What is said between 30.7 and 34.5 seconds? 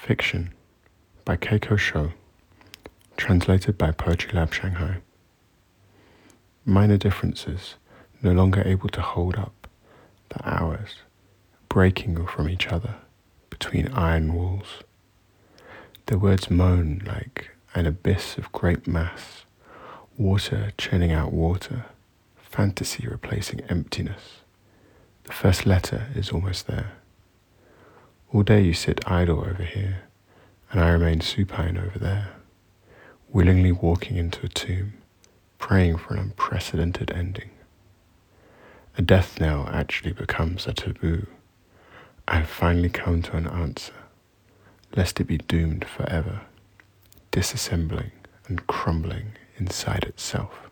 and I remain supine over there, willingly walking into a